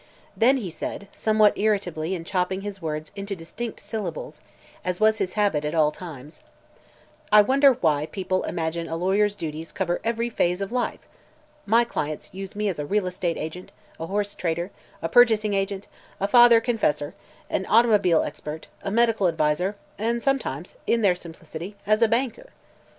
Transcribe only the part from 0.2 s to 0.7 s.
Then